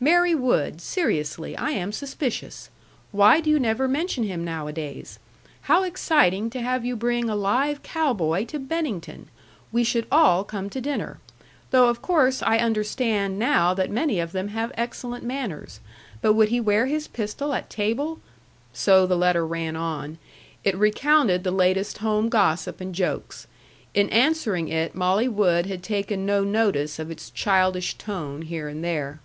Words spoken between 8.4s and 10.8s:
to Bennington! We should all come to